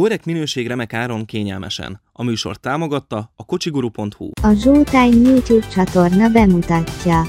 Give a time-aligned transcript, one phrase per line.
[0.00, 2.00] Korrekt minőség remek áron kényelmesen.
[2.12, 4.30] A műsor támogatta a kocsiguru.hu.
[4.42, 7.22] A Zsótány YouTube csatorna bemutatja.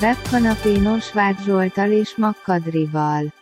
[0.00, 3.32] Webkanapé Nosváth Zsoltal és Makkadrival.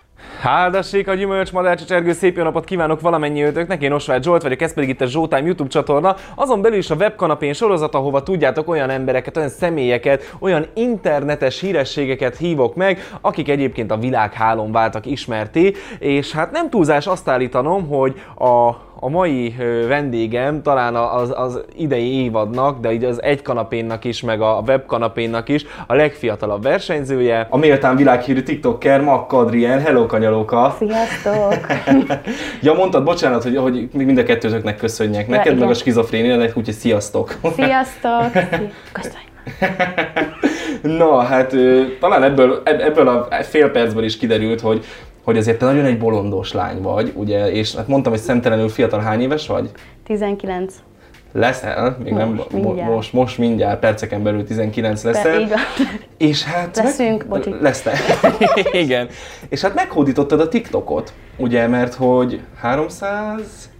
[0.40, 4.74] Háldassék a gyümölcs madárcsacsergő, szép jó napot kívánok valamennyi őtöknek, én Osváth Zsolt vagyok, ez
[4.74, 8.90] pedig itt a Zsótime YouTube csatorna, azon belül is a webkanapén sorozat, ahova tudjátok olyan
[8.90, 16.32] embereket, olyan személyeket, olyan internetes hírességeket hívok meg, akik egyébként a világhálón váltak ismerté, és
[16.32, 19.54] hát nem túlzás azt állítanom, hogy a a mai
[19.88, 24.86] vendégem talán az, az idei évadnak, de így az egy kanapénnak is, meg a web
[24.86, 27.46] kanapénnak is a legfiatalabb versenyzője.
[27.50, 29.80] A méltán világhírű TikToker Mak Kadrien.
[29.80, 30.76] Hello kanyalóka!
[30.78, 31.66] Sziasztok!
[32.62, 35.28] ja, mondtad, bocsánat, hogy, hogy mind a kettőtöknek köszönjek.
[35.28, 37.34] Neked ja, meg a skizofréniának, úgyhogy sziasztok!
[37.54, 38.30] Sziasztok!
[38.92, 39.24] Köszönj!
[40.98, 41.54] Na, hát
[42.00, 44.84] talán ebből, ebből a fél percből is kiderült, hogy
[45.26, 49.00] hogy azért te nagyon egy bolondos lány vagy, ugye, és hát mondtam, hogy szemtelenül fiatal,
[49.00, 49.70] hány éves vagy?
[50.04, 50.74] 19.
[51.32, 52.90] Leszel, még most, nem, mindjárt.
[52.90, 55.44] most, most mindjárt, perceken belül 19 leszel.
[55.44, 55.56] De,
[56.16, 56.76] és hát...
[56.76, 57.54] Leszünk, meg, bocsi.
[57.60, 57.96] Lesztek.
[58.82, 59.08] Igen.
[59.48, 63.70] És hát meghódítottad a TikTokot, ugye, mert hogy 300...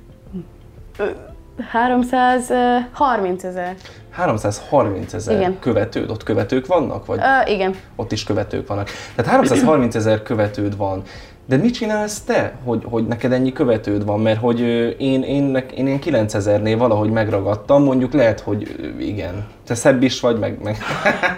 [1.70, 3.74] 330 ezer.
[4.11, 7.06] 330 ezer követőd, ott követők vannak?
[7.06, 7.74] Vagy Ö, igen.
[7.97, 8.89] Ott is követők vannak.
[9.14, 11.02] Tehát 330 ezer követőd van.
[11.48, 14.20] De mit csinálsz te, hogy, hogy neked ennyi követőd van?
[14.20, 14.61] Mert hogy
[14.98, 20.39] én, én, én, én 9000-nél valahogy megragadtam, mondjuk lehet, hogy igen, te szebb is vagy,
[20.39, 20.77] meg, meg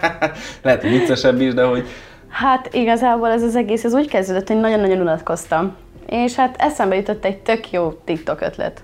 [0.62, 1.86] lehet, hogy viccesebb is, de hogy...
[2.29, 5.77] Hát igazából ez az egész, ez úgy kezdődött, hogy nagyon-nagyon unatkoztam.
[6.06, 8.83] És hát eszembe jutott egy tök jó TikTok ötlet.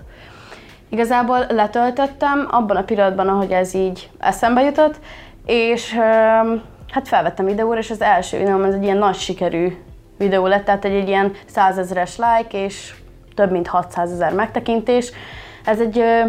[0.89, 4.95] Igazából letöltöttem abban a pillanatban, ahogy ez így eszembe jutott,
[5.45, 5.93] és
[6.91, 9.77] hát felvettem videóra, és az első videóm ez egy ilyen nagy sikerű
[10.17, 12.95] videó lett, tehát egy, egy ilyen százezeres like, és
[13.35, 15.11] több mint 600 ezer megtekintés.
[15.65, 16.21] Ez egy ö,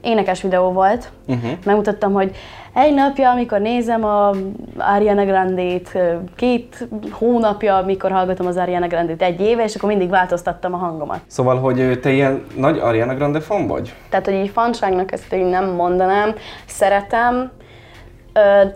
[0.00, 1.10] énekes videó volt.
[1.26, 1.50] Uh-huh.
[1.64, 2.36] Megmutattam, hogy
[2.74, 4.30] egy napja, amikor nézem a
[4.78, 5.98] Ariana Grande-t,
[6.36, 11.20] két hónapja, amikor hallgatom az Ariana Grande-t, egy éve, és akkor mindig változtattam a hangomat.
[11.26, 13.94] Szóval, hogy te ilyen nagy Ariana Grande fan vagy?
[14.08, 16.34] Tehát, hogy így fanságnak ezt én nem mondanám,
[16.66, 17.50] szeretem,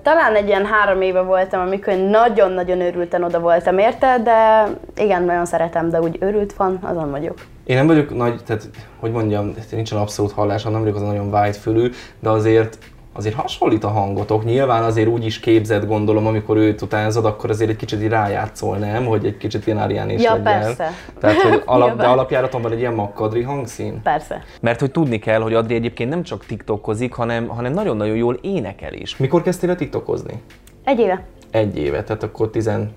[0.03, 4.69] talán egy ilyen három éve voltam, amikor nagyon-nagyon őrülten oda voltam érte, de
[5.03, 7.35] igen, nagyon szeretem, de úgy őrült van, azon vagyok.
[7.65, 8.69] Én nem vagyok nagy, tehát
[9.01, 12.79] hogy mondjam, nincsen abszolút hallásom, nem vagyok az nagyon vágyfülű, de azért
[13.17, 14.45] azért hasonlít a hangotok.
[14.45, 18.77] Nyilván azért úgy is képzett, gondolom, amikor őt utánzod, akkor azért egy kicsit így rájátszol,
[18.77, 19.07] nem?
[19.07, 20.45] Hogy egy kicsit ilyen Arián is ja, legyen.
[20.45, 20.91] persze.
[21.21, 24.03] Tehát, hogy alap, de alapjáraton egy ilyen makkadri hangszín?
[24.03, 24.43] Persze.
[24.61, 28.93] Mert hogy tudni kell, hogy Adri egyébként nem csak tiktokozik, hanem, hanem nagyon-nagyon jól énekel
[28.93, 29.17] is.
[29.17, 30.43] Mikor kezdtél a tiktokozni?
[30.85, 31.27] Egy éve.
[31.51, 32.91] Egy éve, tehát akkor 17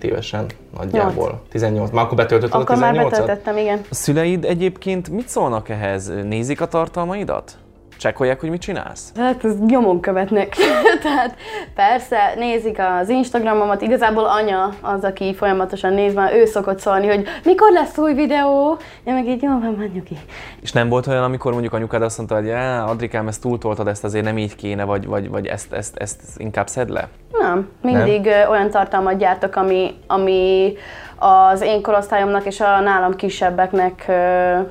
[0.00, 0.46] évesen
[0.78, 1.28] nagyjából.
[1.28, 1.38] 8.
[1.48, 1.90] 18.
[1.90, 3.80] Már akkor betöltötted akkor a 18 Akkor már betöltöttem, igen.
[3.90, 6.12] A szüleid egyébként mit szólnak ehhez?
[6.22, 7.58] Nézik a tartalmaidat?
[8.04, 9.12] Csekkolják, hogy mit csinálsz?
[9.16, 10.56] Hát ez nyomon követnek.
[11.02, 11.36] Tehát
[11.74, 17.26] persze nézik az Instagramomat, igazából anya az, aki folyamatosan néz, már ő szokott szólni, hogy
[17.44, 20.16] mikor lesz új videó, én meg így jó, van, menjünk ki.
[20.60, 22.50] És nem volt olyan, amikor mondjuk anyukád azt mondta, hogy
[22.90, 26.68] Adrikám, ezt túltoltad, ezt azért nem így kéne, vagy, vagy, vagy ezt, ezt, ezt inkább
[26.68, 27.08] szed le?
[27.32, 28.50] Nem, mindig nem?
[28.50, 30.72] olyan tartalmat gyártok, ami, ami
[31.24, 34.04] az én korosztályomnak és a nálam kisebbeknek,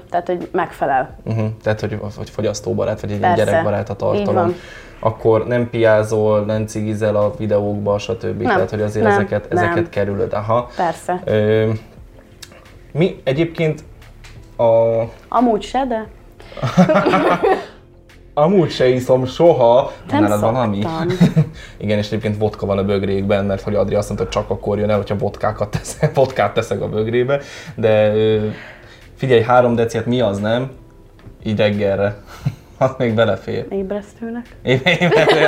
[0.09, 1.15] tehát hogy megfelel.
[1.23, 1.45] Uh-huh.
[1.63, 3.43] Tehát, hogy, hogy fogyasztóbarát, vagy egy Persze.
[3.45, 4.55] gyerekbarát a tartalom.
[4.99, 8.41] Akkor nem piázol, nem cigizel a videókba, stb.
[8.41, 9.63] Nem, Tehát, hogy azért nem, ezeket, nem.
[9.63, 10.33] ezeket kerülöd.
[10.33, 10.69] Aha.
[10.75, 11.21] Persze.
[11.25, 11.69] Ö,
[12.91, 13.83] mi egyébként
[14.57, 14.63] a...
[15.27, 16.07] Amúgy se, de...
[18.33, 19.91] Amúgy se iszom soha.
[20.09, 20.83] Nem Nálad valami?
[21.77, 24.77] Igen, és egyébként vodka van a bögrékben, mert hogy Adri azt mondta, hogy csak akkor
[24.77, 27.39] jön el, hogyha vodkákat teszek, vodkát teszek a bögrébe.
[27.75, 28.13] De
[29.15, 30.71] figyelj, három deciet mi az, nem?
[31.43, 32.23] Így reggelre.
[32.77, 33.65] Az még belefér.
[33.69, 34.55] Ébresztőnek.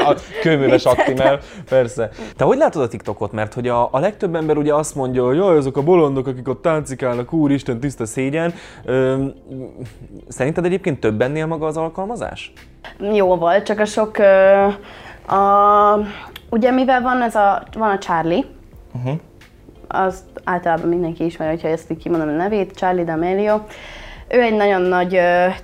[0.05, 2.09] a kőműves aktimel, persze.
[2.35, 3.31] Te hogy látod a TikTokot?
[3.31, 6.47] Mert hogy a, a legtöbb ember ugye azt mondja, hogy jaj, azok a bolondok, akik
[6.47, 8.53] ott táncikálnak, úristen, tiszta szégyen.
[8.85, 9.25] Ö,
[10.27, 12.53] szerinted egyébként több ennél maga az alkalmazás?
[13.13, 14.17] Jó volt, csak a sok...
[14.17, 14.67] Ö,
[15.33, 15.99] a,
[16.49, 18.45] ugye mivel van ez a, van a Charlie,
[18.93, 19.19] uh-huh.
[19.87, 23.59] azt általában mindenki ismeri, hogyha ezt így kimondom a nevét, Charlie D'Amelio.
[24.27, 25.09] Ő egy nagyon nagy,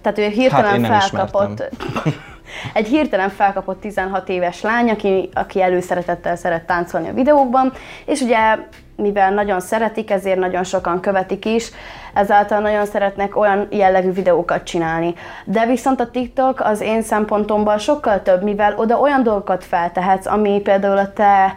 [0.02, 1.64] tehát ő hirtelen hát felkapott...
[2.74, 7.74] egy hirtelen felkapott 16 éves lány, aki, aki előszeretettel szeret táncolni a videókban,
[8.06, 8.58] és ugye
[8.96, 11.72] mivel nagyon szeretik, ezért nagyon sokan követik is,
[12.14, 15.14] ezáltal nagyon szeretnek olyan jellegű videókat csinálni.
[15.46, 20.60] De viszont a TikTok az én szempontomban sokkal több, mivel oda olyan dolgokat feltehetsz, ami
[20.64, 21.54] például a te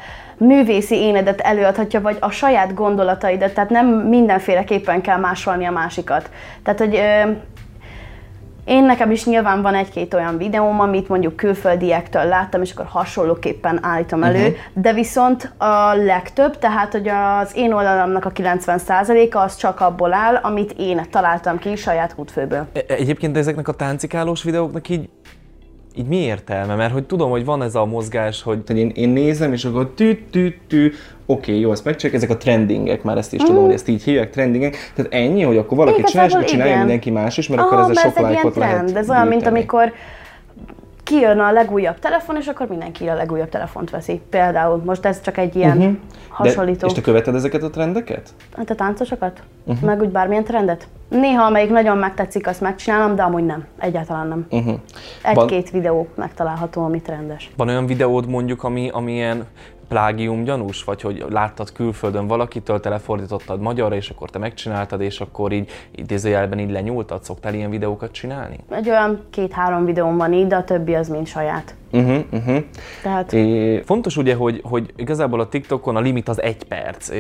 [0.47, 6.31] művészi énedet előadhatja, vagy a saját gondolataidat, tehát nem mindenféleképpen kell másolni a másikat.
[6.63, 7.31] Tehát, hogy ö,
[8.65, 13.79] én nekem is nyilván van egy-két olyan videóm, amit mondjuk külföldiektől láttam, és akkor hasonlóképpen
[13.83, 14.57] állítom elő, uh-huh.
[14.73, 20.35] de viszont a legtöbb, tehát hogy az én oldalamnak a 90%-a az csak abból áll,
[20.35, 22.67] amit én találtam ki saját hútfőből.
[22.73, 25.09] E- Egyébként ezeknek a táncikálós videóknak így,
[25.97, 26.75] így mi értelme?
[26.75, 29.93] Mert hogy tudom, hogy van ez a mozgás, hogy Tehát én, én nézem, és akkor
[29.95, 30.93] tű, tű, tű,
[31.27, 34.31] oké, jó, ezt megcsinálják, ezek a trendingek, már ezt is tudom, hogy ezt így hívják,
[34.31, 34.93] trendingek.
[34.95, 37.97] Tehát ennyi, hogy akkor valaki csinálja, és csinálja mindenki más is, mert Aha, akkor ez
[37.97, 38.97] a sok lájkot lehet trend.
[38.97, 39.93] Ez olyan, mint amikor
[41.05, 44.21] kijön a legújabb telefon, és akkor mindenki a legújabb telefont veszi.
[44.31, 45.95] Például, most ez csak egy ilyen uh-huh.
[46.29, 46.79] hasonlító.
[46.79, 48.31] De, és te követed ezeket a trendeket?
[48.57, 49.43] Hát a táncosokat?
[49.65, 49.85] Uh-huh.
[49.85, 50.87] Meg úgy bármilyen trendet?
[51.09, 53.65] Néha, amelyik nagyon megtetszik, azt megcsinálom, de amúgy nem.
[53.79, 54.47] Egyáltalán nem.
[54.51, 54.79] Uh-huh.
[55.23, 57.51] Egy-két videó megtalálható, ami trendes.
[57.57, 59.45] van olyan videód mondjuk, ami, ami ilyen
[59.89, 65.21] plágium gyanús, vagy hogy láttad külföldön valakitől, te lefordítottad magyarra, és akkor te megcsináltad, és
[65.21, 68.59] akkor így idézőjelben így lenyúltad, szoktál ilyen videókat csinálni?
[68.71, 71.75] Egy olyan két-három videóm van így, de a többi az mind saját.
[71.93, 72.65] Uh-huh, uh-huh.
[73.03, 77.11] Tehát É, Fontos ugye, hogy, hogy igazából a TikTokon a limit az egy perc,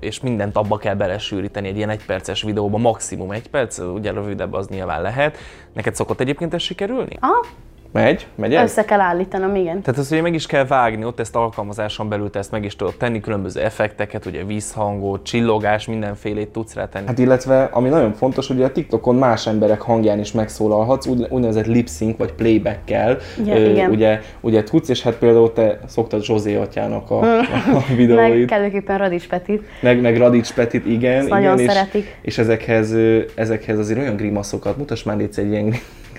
[0.00, 4.68] és mindent abba kell belesűríteni egy ilyen egyperces videóba, maximum egy perc, ugye rövidebb az
[4.68, 5.36] nyilván lehet.
[5.72, 7.16] Neked szokott egyébként ez sikerülni?
[7.20, 7.46] aha,
[7.92, 8.26] megy?
[8.34, 8.62] Megy ez?
[8.70, 9.82] össze kell állítanom, igen.
[9.82, 12.76] Tehát azt ugye meg is kell vágni, ott ezt alkalmazáson belül te ezt meg is
[12.76, 17.06] tudod tenni, különböző effekteket, ugye vízhangot, csillogás, mindenfélét tudsz rá tenni.
[17.06, 21.66] Hát illetve, ami nagyon fontos, hogy a TikTokon más emberek hangján is megszólalhatsz, úgy, úgynevezett
[21.66, 23.18] lip sync vagy playback-kel.
[23.44, 23.90] Ja, igen.
[23.90, 27.44] Ugye, ugye tudsz, és hát például te szoktad Zsozé atyának a, a
[27.88, 28.46] Meg videóit.
[28.46, 29.62] kellőképpen Radics Petit.
[29.80, 31.16] Meg, meg Radics Petit, igen.
[31.16, 32.16] Ezt igen nagyon és, szeretik.
[32.22, 35.74] És ezekhez, ö, ezekhez azért olyan grimaszokat, mutass már légy egy ilyen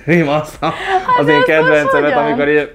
[0.05, 0.59] grimasz,
[1.19, 2.25] az én ezt kedvencemet, most hogyan?
[2.25, 2.67] amikor ilyen...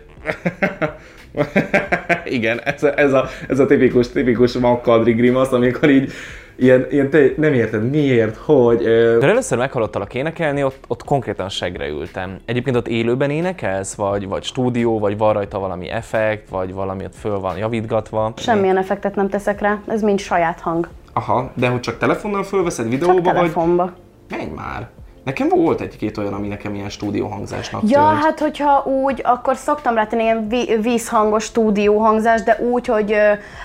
[2.25, 6.13] Igen, ez a, ez a, ez a tipikus, tipikus makkadri grimasz, amikor így
[6.57, 8.87] ilyen, ilyen te nem érted miért, hogy...
[8.87, 12.39] Ö, De először meghallottalak énekelni, ott, ott konkrétan segre ültem.
[12.45, 17.15] Egyébként ott élőben énekelsz, vagy, vagy stúdió, vagy van rajta valami effekt, vagy valami ott
[17.15, 18.33] föl van javítgatva.
[18.37, 20.89] Semmilyen effektet nem teszek rá, ez mind saját hang.
[21.13, 23.33] aha, de hogy csak telefonnal fölveszed Csak videóba, vagy...
[23.35, 23.93] telefonba.
[24.29, 24.89] Menj már!
[25.29, 28.23] Nekem volt egy-két olyan, ami nekem ilyen stúdióhangzásnak Ja, tűnt.
[28.23, 33.15] hát hogyha úgy, akkor szoktam rátenni ilyen ví- vízhangos stúdióhangzás, de úgy, hogy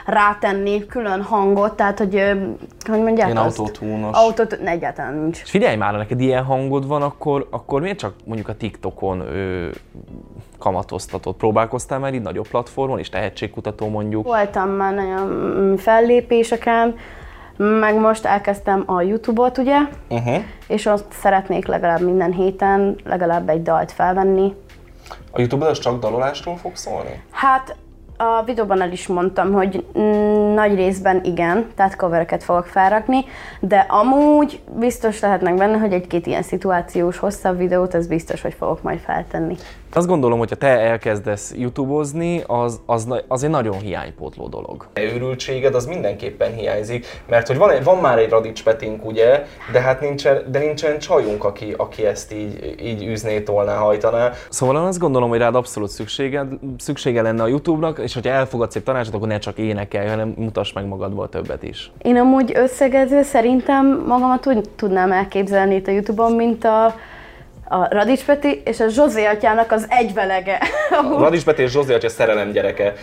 [0.06, 2.21] rátenni külön hangot, tehát hogy,
[2.89, 3.60] hogy mondják Ilyen azt?
[3.60, 4.18] autotúnos.
[4.18, 5.42] Autót, ne, egyáltalán nincs.
[5.42, 9.19] És figyelj már, ha neked ilyen hangod van, akkor, akkor miért csak mondjuk a TikTokon
[9.19, 9.68] ö,
[10.60, 11.36] kamatoztatod?
[11.36, 14.24] Próbálkoztál már így nagyobb platformon és tehetségkutató mondjuk?
[14.24, 16.95] Voltam már nagyon fellépéseken,
[17.57, 19.77] meg most elkezdtem a YouTube-ot, ugye,
[20.09, 20.44] Uh-huh.
[20.67, 24.55] és ott szeretnék legalább minden héten legalább egy dalt felvenni.
[25.31, 27.21] A Youtube-on az csak dalolásról fog szólni?
[27.31, 27.75] Hát
[28.17, 29.85] a videóban el is mondtam, hogy
[30.53, 33.25] nagy részben igen, tehát covereket fogok felrakni,
[33.59, 38.81] de amúgy biztos lehetnek benne, hogy egy-két ilyen szituációs hosszabb videót, ez biztos, hogy fogok
[38.81, 39.55] majd feltenni.
[39.95, 44.87] Azt gondolom, hogy ha te elkezdesz YouTube-ozni, az, az, az egy nagyon hiánypótló dolog.
[44.93, 49.79] Őrültséged az mindenképpen hiányzik, mert hogy van, egy, van már egy Radics Petink, ugye, de
[49.79, 54.31] hát nincsen, de nincsen csajunk, aki, aki ezt így, így üzné, tolná, hajtaná.
[54.49, 56.47] Szóval én azt gondolom, hogy rád abszolút szükséged,
[56.77, 60.73] szüksége lenne a YouTube-nak, és hogyha elfogadsz egy tanácsot, akkor ne csak énekelj, hanem mutass
[60.73, 61.91] meg magadból többet is.
[62.01, 66.95] Én amúgy összegezve szerintem magamat úgy tudnám elképzelni itt a Youtube-on, mint a,
[67.68, 70.60] a Radics Peti és a Zsozé atyának az egyvelege.
[71.17, 72.93] Radics Peti és Zsózi atya szerelem gyereke.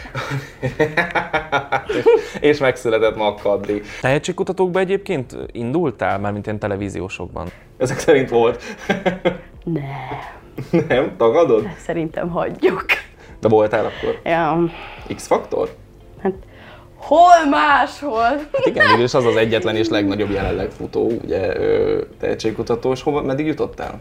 [1.86, 2.04] és,
[2.50, 3.82] és megszületett Makkadri.
[4.00, 7.48] Tehetségkutatókba egyébként indultál, már mint ilyen televíziósokban?
[7.78, 8.62] Ezek szerint volt.
[9.64, 9.80] ne,
[10.88, 11.16] Nem?
[11.16, 11.66] Tagadod?
[11.78, 12.84] szerintem hagyjuk.
[13.40, 14.20] De voltál akkor?
[14.24, 14.58] Ja,
[15.14, 15.68] X-faktor?
[16.22, 16.32] hát
[16.96, 18.22] hol máshol?
[18.22, 23.02] Hát igen, végül is az az egyetlen és legnagyobb jelenleg futó, ugye, ö, tehetségkutatós.
[23.02, 24.00] Hova, meddig jutottál?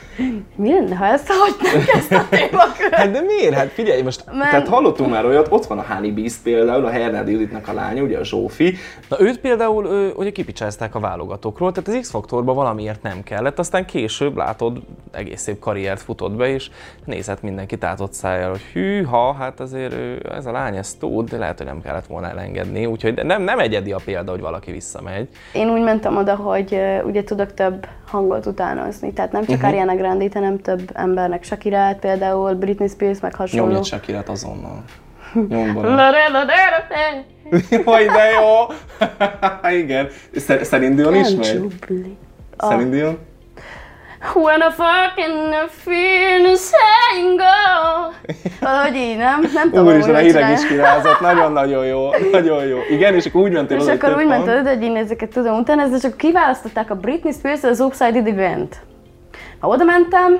[0.55, 2.93] Mi lenne, ha ezt hagynánk ezt a témakört?
[2.93, 3.53] Hát de miért?
[3.53, 6.89] Hát figyelj, most, Men- tehát hallottunk már olyat, ott van a Honey Beast például, a
[6.89, 8.75] Hernádi Juditnak a lánya, ugye a Zsófi.
[9.09, 13.85] Na őt például ö, ugye kipicsázták a válogatókról, tehát az X-faktorban valamiért nem kellett, aztán
[13.85, 14.77] később látod,
[15.11, 16.69] egész szép karriert futott be, és
[17.05, 21.37] nézett mindenki tátott szájjal, hogy hűha, hát azért ő, ez a lány ezt tud, de
[21.37, 24.71] lehet, hogy nem kellett volna elengedni, úgyhogy de nem, nem egyedi a példa, hogy valaki
[24.71, 25.27] visszamegy.
[25.53, 29.69] Én úgy mentem oda, hogy ugye tudok több hangot utánozni, tehát nem csak uh-huh.
[29.69, 33.65] Ariana Grande, hanem több embernek Shakirát például, Britney Spears, meg hasonló.
[33.65, 34.83] Nyomj egy Shakirát azonnal.
[37.85, 38.75] Jaj, de jó!
[39.81, 40.07] Igen.
[40.35, 41.55] Szer- Celine Dion ismer?
[41.55, 42.17] Jubli.
[42.57, 43.17] Celine Dion?
[44.21, 48.13] When a fucking feel saying go.
[48.59, 49.39] Valahogy így, nem?
[49.53, 52.77] Nem tudom, Úristen, a hideg is kirázott, nagyon-nagyon jó, nagyon jó.
[52.89, 55.87] Igen, és akkor úgy mentél És akkor úgy ment oda, hogy én ezeket tudom utána,
[55.87, 58.75] és csak kiválasztották a Britney Spears az Upside Event.
[59.59, 60.39] Ha oda mentem,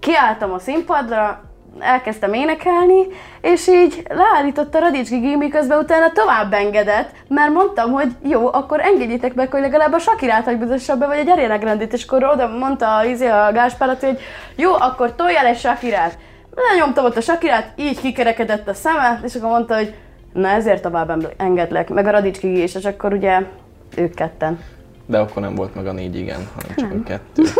[0.00, 1.42] kiálltam a színpadra,
[1.78, 3.06] elkezdtem énekelni,
[3.40, 9.34] és így leállította Radics Gigi, miközben utána tovább engedett, mert mondtam, hogy jó, akkor engedjétek
[9.34, 13.04] meg, hogy legalább a Sakirát hagybudossa be, vagy egy Ariana Grandit, és akkor oda mondta
[13.04, 14.18] izé, a Gáspárat, hogy
[14.56, 16.18] jó, akkor toljál egy Sakirát.
[16.54, 19.94] Lenyomtam ott a Sakirát, így kikerekedett a szeme, és akkor mondta, hogy
[20.32, 23.42] na ezért tovább engedlek, meg a Radics Gigi is, és akkor ugye
[23.96, 24.60] ők ketten.
[25.06, 27.42] De akkor nem volt meg a négy igen, hanem csak a kettő.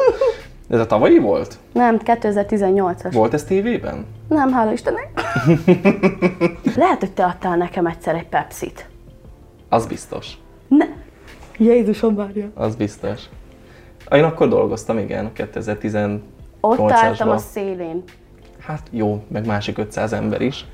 [0.66, 1.58] De ez a tavalyi volt?
[1.72, 3.10] Nem, 2018-as.
[3.12, 4.06] Volt ez tévében?
[4.28, 5.08] Nem, hála Istennek.
[6.76, 8.88] Lehet, hogy te adtál nekem egyszer egy Pepsit.
[9.68, 10.32] Az biztos.
[10.68, 10.84] Ne.
[11.58, 12.50] Jézusom várja.
[12.54, 13.22] Az biztos.
[14.10, 16.22] Én akkor dolgoztam, igen, 2018
[16.60, 18.02] Ott álltam a szélén.
[18.60, 20.66] Hát jó, meg másik 500 ember is.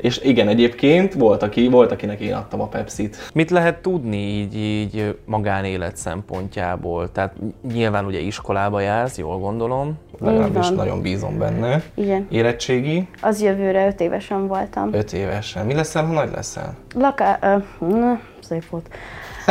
[0.00, 3.16] És igen, egyébként volt, aki, volt akinek én adtam a Pepsit.
[3.34, 7.12] Mit lehet tudni így, így magánélet szempontjából?
[7.12, 7.34] Tehát
[7.72, 9.98] nyilván ugye iskolába jársz, jól gondolom.
[10.18, 11.82] Legalábbis nagyon bízom benne.
[11.94, 12.26] Igen.
[12.30, 14.88] Érettségi, Az jövőre öt évesen voltam.
[14.92, 15.66] 5 évesen.
[15.66, 16.74] Mi leszel, ha nagy leszel?
[16.94, 17.38] Laká...
[17.42, 18.88] Ö, na, szép volt.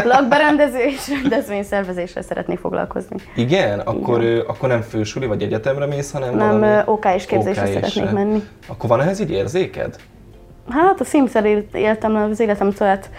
[0.03, 3.15] Lakberendező és rendezvényszervezéssel szeretnék foglalkozni.
[3.35, 3.79] Igen?
[3.79, 7.73] Akkor, ö, akkor nem fősuli vagy egyetemre mész, hanem Nem, OK és képzésre OK-sre.
[7.73, 8.43] szeretnék menni.
[8.67, 9.95] Akkor van ehhez így érzéked?
[10.69, 11.31] Hát a sims
[11.73, 13.09] éltem az életem szólt.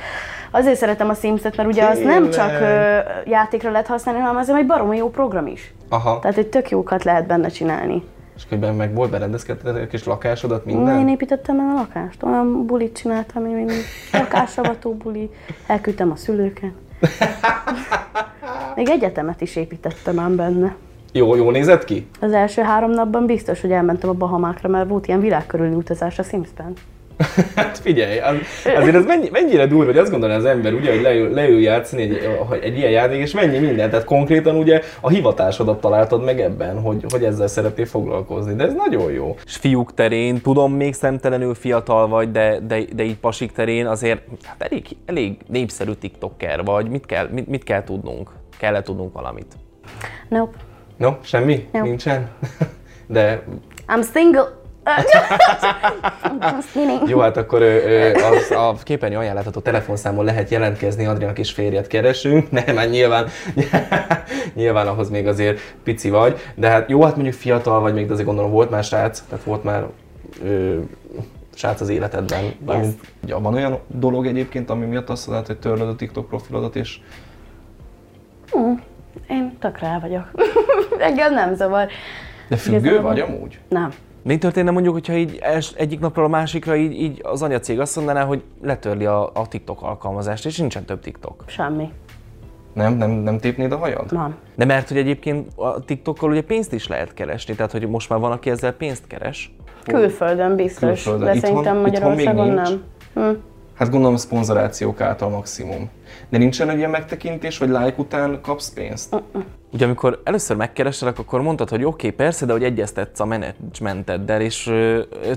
[0.50, 4.48] Azért szeretem a Sims-et, mert ugye az nem csak ö, játékra lehet használni, hanem az
[4.50, 5.74] egy baromi jó program is.
[5.88, 6.18] Aha.
[6.18, 8.02] Tehát, hogy tök jókat lehet benne csinálni.
[8.36, 11.08] És közben meg volt berendezkedted a kis lakásodat, Én minden?
[11.08, 13.76] építettem el a lakást, olyan bulit csináltam, én mindig
[14.12, 15.30] lakásavató buli,
[15.66, 16.70] elküldtem a szülőket.
[18.74, 20.74] Még egyetemet is építettem ám benne.
[21.12, 22.06] Jó, jó nézett ki?
[22.20, 26.22] Az első három napban biztos, hogy elmentem a Bahamákra, mert volt ilyen világkörüli utazás a
[26.22, 26.72] Simsben.
[27.56, 28.36] Hát figyelj, az,
[28.76, 32.02] azért ez mennyi, mennyire durva, hogy azt gondolja az ember, ugye, hogy leül, leül játszani
[32.02, 33.90] egy, hogy egy ilyen játék, és mennyi minden.
[33.90, 38.54] Tehát konkrétan ugye a hivatásodat találtad meg ebben, hogy, hogy ezzel szeretnél foglalkozni.
[38.54, 39.36] De ez nagyon jó.
[39.44, 44.20] És fiúk terén, tudom, még szemtelenül fiatal vagy, de, de, de így pasik terén azért
[44.42, 46.88] hát elég, elég népszerű tiktoker vagy.
[46.88, 48.30] Mit kell, mit, mit kell tudnunk?
[48.58, 49.54] Kell-e tudnunk valamit?
[50.28, 50.56] Nope.
[50.96, 51.68] No, semmi?
[51.72, 51.82] Jó.
[51.82, 52.28] Nincsen?
[53.06, 53.42] De
[53.88, 54.59] I'm single.
[57.06, 61.86] Jó, hát akkor ö, az, a képernyő ajánl látható telefonszámon lehet jelentkezni, Adriának és férjet
[61.86, 62.50] keresünk.
[62.64, 63.26] Nem, hát nyilván,
[64.54, 66.38] nyilván ahhoz még azért pici vagy.
[66.54, 69.44] De hát jó, hát mondjuk fiatal vagy még, de azért gondolom volt már srác, tehát
[69.44, 69.86] volt már
[70.44, 70.78] ö,
[71.54, 72.42] srác az életedben.
[72.68, 72.86] Yes.
[73.40, 76.98] Van olyan dolog egyébként, ami miatt azt mondod, hogy törlöd a TikTok profilodat, és
[79.28, 80.24] Én tökre el vagyok.
[81.08, 81.88] Engem nem zavar.
[82.48, 83.58] de függő Igazából- vagy amúgy?
[83.68, 83.92] Nem.
[84.22, 87.96] Mi történne mondjuk, hogyha így els, egyik napról a másikra így, így az anyacég azt
[87.96, 91.44] mondaná, hogy letörli a, a TikTok alkalmazást, és nincsen több TikTok?
[91.46, 91.92] Semmi.
[92.74, 94.12] Nem, nem, nem tépnéd a hajad?
[94.12, 94.34] Nem.
[94.54, 98.18] De mert hogy egyébként a TikTokkal ugye pénzt is lehet keresni, tehát hogy most már
[98.18, 99.54] van, aki ezzel pénzt keres.
[99.84, 101.26] Külföldön biztos, Külföldön.
[101.26, 102.68] de Itthon- szerintem itthon még Magyarországon nincs?
[102.68, 102.82] nem.
[103.14, 103.40] Hm.
[103.80, 105.90] Hát gondolom szponzorációk által maximum.
[106.28, 109.22] De nincsen egy ilyen megtekintés, hogy like után kapsz pénzt?
[109.72, 114.40] Ugye amikor először megkerestelek, akkor mondtad, hogy oké, okay, persze, de hogy egyeztetsz a menedzsmenteddel,
[114.40, 114.72] és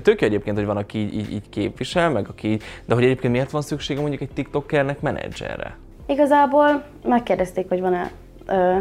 [0.02, 3.32] tök egyébként, hogy van, aki így, így, így képvisel, meg aki így, de hogy egyébként
[3.32, 5.76] miért van szüksége mondjuk egy TikTokernek menedzserre?
[6.06, 8.10] Igazából megkérdezték, hogy van-e,
[8.46, 8.78] ö,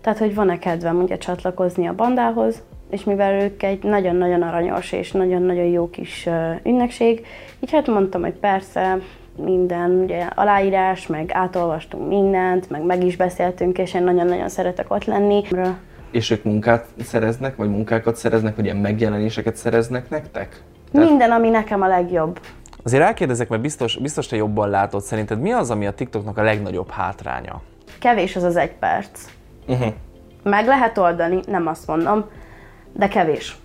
[0.00, 5.12] tehát hogy van-e kedvem ugye csatlakozni a bandához, és mivel ők egy nagyon-nagyon aranyos és
[5.12, 6.28] nagyon-nagyon jó kis
[6.64, 7.26] ünnepség,
[7.60, 8.98] így hát mondtam, hogy persze,
[9.44, 15.04] minden, ugye aláírás, meg átolvastunk mindent, meg meg is beszéltünk, és én nagyon-nagyon szeretek ott
[15.04, 15.42] lenni.
[16.10, 20.62] És ők munkát szereznek, vagy munkákat szereznek, vagy ilyen megjelenéseket szereznek nektek?
[20.92, 22.40] Tehát- Minden, ami nekem a legjobb.
[22.82, 26.42] Azért elkérdezek, mert biztos, biztos te jobban látod, szerinted mi az, ami a TikToknak a
[26.42, 27.62] legnagyobb hátránya?
[28.00, 29.24] Kevés az az egy perc.
[29.68, 29.92] Uh-huh.
[30.42, 32.24] Meg lehet oldani, nem azt mondom,
[32.96, 33.56] de kevés.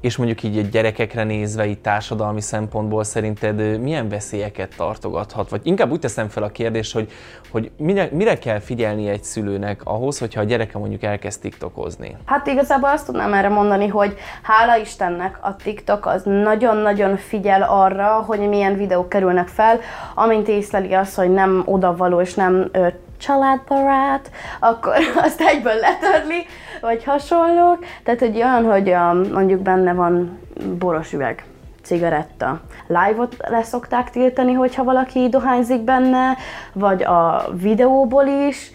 [0.00, 5.48] És mondjuk így egy gyerekekre nézve, így társadalmi szempontból szerinted milyen veszélyeket tartogathat?
[5.48, 7.10] Vagy inkább úgy teszem fel a kérdést, hogy,
[7.50, 12.16] hogy mire, mire kell figyelni egy szülőnek ahhoz, hogyha a gyereke mondjuk elkezd tiktokozni?
[12.24, 18.06] Hát igazából azt tudnám erre mondani, hogy hála Istennek a TikTok az nagyon-nagyon figyel arra,
[18.06, 19.78] hogy milyen videók kerülnek fel,
[20.14, 22.86] amint észleli azt, hogy nem odavaló és nem ö,
[23.18, 24.94] családbarát, akkor
[25.24, 26.46] azt egyből letörli,
[26.80, 27.84] vagy hasonlók.
[28.02, 30.38] Tehát, hogy olyan, hogy um, mondjuk benne van
[30.78, 31.44] boros üveg,
[31.82, 32.60] cigaretta.
[32.86, 36.36] Live-ot leszokták tiltani, hogyha valaki dohányzik benne,
[36.72, 38.72] vagy a videóból is.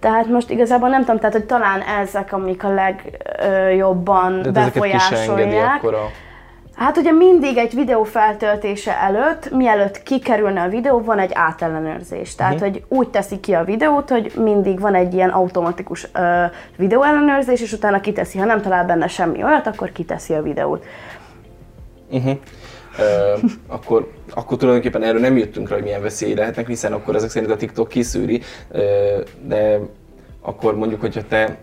[0.00, 4.98] Tehát most igazából nem tudom, tehát hogy talán ezek, amik a legjobban De ezeket ki
[4.98, 5.76] se engedi befolyásolják.
[5.76, 6.10] akkor a...
[6.76, 12.34] Hát ugye mindig egy videó feltöltése előtt, mielőtt kikerülne a videó, van egy átellenőrzés.
[12.34, 12.62] Tehát, Mhm.
[12.62, 16.44] hogy úgy teszi ki a videót, hogy mindig van egy ilyen automatikus ö,
[16.76, 18.38] videóellenőrzés, és utána kiteszi.
[18.38, 20.84] Ha nem talál benne semmi olyat, akkor kiteszi a videót.
[22.10, 22.36] Uh-huh.
[22.98, 27.30] Uh, akkor, akkor tulajdonképpen erről nem jöttünk rá, hogy milyen veszély lehetnek, hiszen akkor ezek
[27.30, 28.80] szerint a TikTok kiszűri, uh,
[29.42, 29.78] de
[30.40, 31.56] akkor mondjuk, hogyha te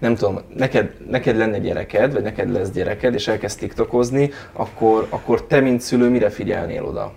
[0.00, 5.46] nem tudom, neked, neked lenne gyereked, vagy neked lesz gyereked, és elkezd TikTokozni, akkor, akkor
[5.46, 7.12] te, mint szülő, mire figyelnél oda?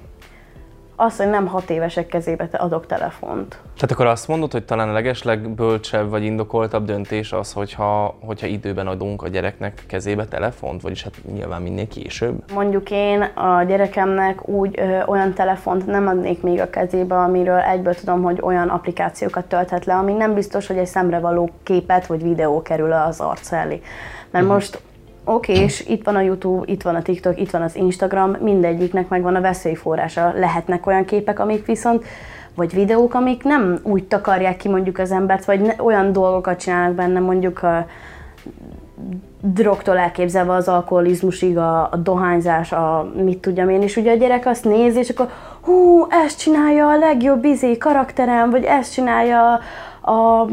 [1.06, 3.48] Az, hogy nem hat évesek kezébe adok telefont.
[3.50, 8.88] Tehát akkor azt mondod, hogy talán a legeslegbölcsebb vagy indokoltabb döntés az, hogyha, hogyha időben
[8.88, 12.44] adunk a gyereknek kezébe telefont, vagyis hát nyilván minél később.
[12.54, 17.96] Mondjuk én a gyerekemnek úgy ö, olyan telefont nem adnék még a kezébe, amiről egyből
[17.96, 22.62] tudom, hogy olyan applikációkat tölthet le, ami nem biztos, hogy egy szemrevaló képet vagy videó
[22.62, 23.82] kerül az arc elé.
[24.32, 24.82] Mert most
[25.26, 29.10] oké, és itt van a YouTube, itt van a TikTok, itt van az Instagram, mindegyiknek
[29.10, 30.34] megvan a veszélyforrása.
[30.36, 32.06] Lehetnek olyan képek, amik viszont
[32.56, 36.96] vagy videók, amik nem úgy takarják ki mondjuk az embert, vagy ne, olyan dolgokat csinálnak
[36.96, 37.86] benne, mondjuk a,
[39.42, 44.46] drogtól elképzelve az alkoholizmusig, a, a dohányzás, a mit tudjam én, és ugye a gyerek
[44.46, 45.30] azt nézi, és akkor
[45.62, 49.60] hú, ezt csinálja a legjobb izé karakterem, vagy ezt csinálja
[50.06, 50.48] a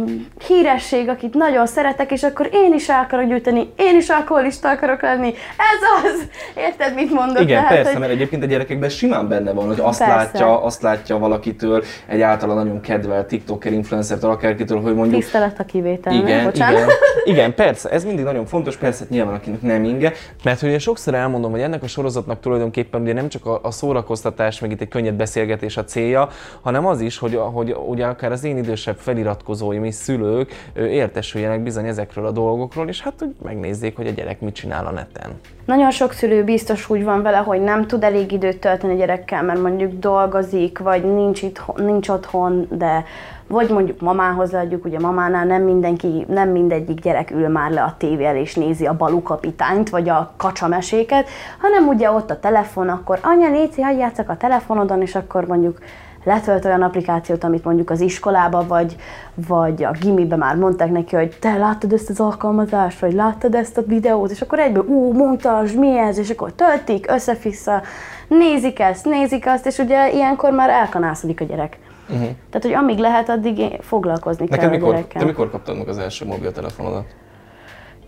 [0.47, 5.03] híresség, akit nagyon szeretek, és akkor én is el akarok gyűjteni, én is alkoholista akarok
[5.03, 5.29] lenni.
[5.57, 6.29] Ez az!
[6.57, 7.43] Érted, mit mondok?
[7.43, 10.15] Igen, Tehát, persze, hogy- mert egyébként a gyerekekben simán benne van, hogy azt Persze.
[10.15, 15.65] látja, azt látja valakitől, egy általa nagyon kedvelt TikToker, influencertől, akárkitől, hogy mondjuk Tisztelet a
[15.65, 16.75] kivételnek, igen, bocsánat.
[16.79, 16.89] igen,
[17.25, 20.13] igen, persze, ez mindig nagyon fontos, persze nyilván akinek nem inge,
[20.45, 23.71] mert hogy én sokszor elmondom, hogy ennek a sorozatnak tulajdonképpen ugye nem csak a, a
[23.71, 26.29] szórakoztatás, meg itt egy könnyed beszélgetés a célja,
[26.61, 28.97] hanem az is, hogy, hogy ugye akár az én idősebb
[29.41, 34.41] feliratkozóim és szülők értesüljenek bizony ezekről a dolgokról, és hát hogy megnézzék, hogy a gyerek
[34.41, 35.31] mit csinál a neten.
[35.65, 39.43] Nagyon sok szülő biztos úgy van vele, hogy nem tud elég időt tölteni a gyerekkel,
[39.43, 43.05] mert mondjuk dolgozik, vagy nincs, itt, nincs otthon, de
[43.47, 47.95] vagy mondjuk mamához adjuk, ugye mamánál nem mindenki, nem mindegyik gyerek ül már le a
[47.99, 51.29] tévé elé és nézi a Balú kapitányt, vagy a kacsameséket,
[51.61, 55.79] hanem ugye ott a telefon, akkor anya, Léci, hagyj játszak a telefonodon, és akkor mondjuk
[56.25, 58.97] letölt olyan applikációt, amit mondjuk az iskolába, vagy,
[59.35, 63.79] vagy a gimibe már mondták neki, hogy te láttad ezt az alkalmazást, vagy láttad ezt
[63.79, 67.83] a videót, és akkor egyből, ú, mutasd, mi ez, és akkor töltik, össze-vissza,
[68.29, 71.79] nézik ezt, nézik azt, és ugye ilyenkor már elkanászodik a gyerek.
[72.09, 72.29] Uh-huh.
[72.51, 75.21] Tehát, hogy amíg lehet, addig foglalkozni Neked kell a mikor, gyerekkel.
[75.21, 77.05] te mikor kaptad meg az első mobiltelefonodat?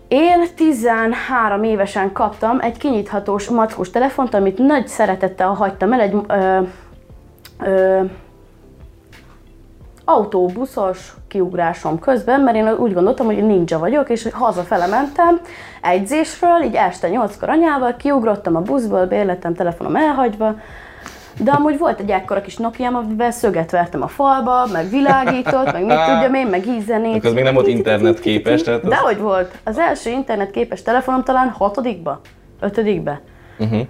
[0.07, 6.59] Én 13 évesen kaptam egy kinyithatós mackós telefont, amit nagy szeretettel hagytam el egy ö,
[7.65, 8.01] ö,
[10.05, 15.39] autóbuszos kiugrásom közben, mert én úgy gondoltam, hogy ninja vagyok, és hazafele mentem
[15.81, 20.55] egyzésről, így este 8-kor anyával, kiugrottam a buszból, bérletem telefonom elhagyva,
[21.39, 25.85] de amúgy volt egy ekkora kis nokia amiben szöget vertem a falba, meg világított, meg
[25.85, 27.15] mit tudjam én, meg ízenét.
[27.15, 29.57] Akkor az még nem volt internetképes, tehát az- Dehogy volt.
[29.63, 32.19] Az első internetképes telefonom talán hatodikba,
[32.59, 33.21] ötödikbe.
[33.59, 33.81] Uh-huh.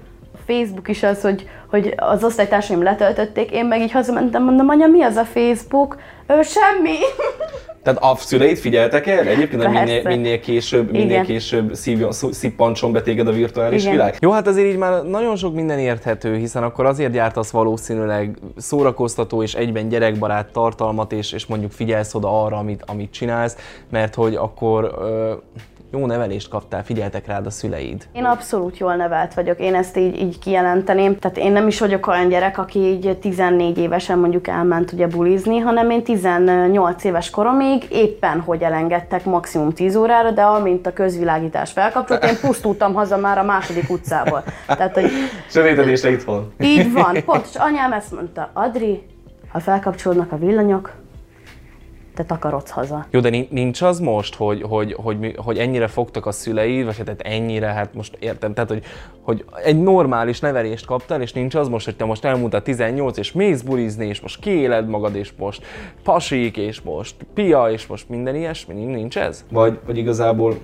[0.47, 4.87] A Facebook is az, hogy, hogy az osztálytársaim letöltötték, én meg így hazamentem, mondom, anya,
[4.87, 5.97] mi az a Facebook?
[6.27, 6.97] Ő semmi.
[7.83, 9.29] Tehát a szüleid figyeltek erre?
[9.29, 11.25] Egyébként, hogy minél, minél később, minél Igen.
[11.25, 13.91] később szívjon, szippantson be téged a virtuális Igen.
[13.91, 14.17] világ?
[14.19, 19.43] Jó, hát azért így már nagyon sok minden érthető, hiszen akkor azért gyártasz valószínűleg szórakoztató
[19.43, 23.57] és egyben gyerekbarát tartalmat, és, és mondjuk figyelsz oda arra, amit, amit csinálsz,
[23.89, 25.33] mert hogy akkor ö,
[25.97, 28.07] jó nevelést kaptál, figyeltek rád a szüleid.
[28.11, 31.17] Én abszolút jól nevelt vagyok, én ezt így, így kijelenteném.
[31.19, 35.57] Tehát én nem is vagyok olyan gyerek, aki így 14 évesen mondjuk elment ugye bulizni,
[35.59, 41.71] hanem én 18 éves koromig éppen hogy elengedtek maximum 10 órára, de amint a közvilágítás
[41.71, 44.43] felkapcsolt, én pusztultam haza már a második utcából.
[44.67, 45.09] Tehát, hogy
[45.49, 46.53] Sötétedésre itthon.
[46.59, 47.55] így van, pontos.
[47.55, 49.03] Anyám ezt mondta, Adri,
[49.51, 51.02] ha felkapcsolódnak a villanyok,
[52.13, 53.05] te takarodsz haza.
[53.09, 56.97] Jó, de nin- nincs az most, hogy, hogy, hogy, hogy ennyire fogtak a szüleid, vagy
[56.97, 58.83] hát tehát ennyire, hát most értem, tehát hogy,
[59.21, 63.31] hogy egy normális nevelést kaptál, és nincs az most, hogy te most elmúltál 18, és
[63.31, 65.65] mész bulizni, és most kiéled magad, és most
[66.03, 69.45] pasik, és most pia, és most minden ilyesmi, Nin- nincs ez?
[69.51, 70.57] Vagy, vagy igazából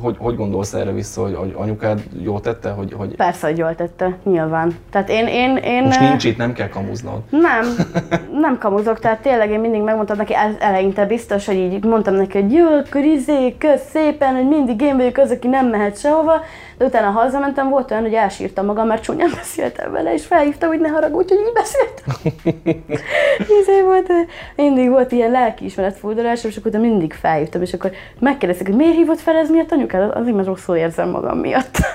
[0.00, 3.74] hogy, hogy gondolsz erre vissza, hogy, hogy anyukád jól tette, hogy, hogy Persze, hogy jól
[3.74, 4.76] tette, nyilván.
[4.90, 7.20] Tehát én, én, én most nincs itt, nem kell kamuznod.
[7.30, 7.66] Nem,
[8.44, 12.40] nem kamuzok, tehát tényleg én mindig megmondtam neki el- eleinte biztos, hogy így mondtam neki,
[12.40, 16.40] hogy jó, akkor izé, kösz szépen, hogy mindig én vagyok az, aki nem mehet sehova,
[16.78, 20.80] de utána hazamentem, volt olyan, hogy elsírtam magam, mert csúnyán beszéltem vele, és felhívtam, hogy
[20.80, 22.32] ne haragudj, hogy így beszéltem.
[23.60, 27.90] izé volt, eh, mindig volt ilyen lelkiismeret furdalás, és akkor utána mindig felhívtam, és akkor
[28.18, 30.16] megkérdezték, hogy miért hívott fel ez miatt anyukád?
[30.16, 31.76] Azért, mert rosszul érzem magam miatt.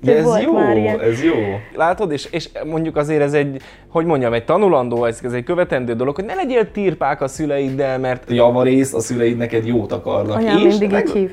[0.00, 1.34] De ez jó, ez jó.
[1.74, 5.94] Látod, és, és mondjuk azért ez egy, hogy mondjam, egy tanulandó, ez, ez egy követendő
[5.94, 10.36] dolog, hogy ne legyél tirpák a szüleiddel, mert Javarész, a szüleid neked jót akarnak.
[10.36, 11.30] Anyám És mindig meg- így hív.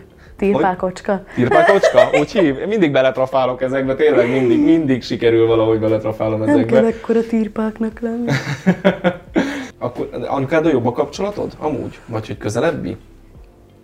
[0.51, 1.23] Tirpákocska.
[1.36, 2.10] Tirpákocska?
[2.19, 2.60] Úgy hív?
[2.60, 6.71] Én mindig beletrafálok ezekbe, tényleg mindig, mindig sikerül valahogy beletrafálom Nem ezekbe.
[6.73, 8.32] kell ekkora tirpáknak lenni.
[9.77, 11.51] Akkor anyukáddal jobb a kapcsolatod?
[11.60, 11.99] Amúgy?
[12.06, 12.97] Vagy hogy közelebbi?